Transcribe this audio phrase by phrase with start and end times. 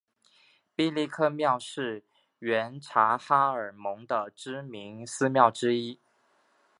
[0.75, 2.03] 毕力克庙是
[2.39, 5.99] 原察哈尔盟的知名寺庙之一。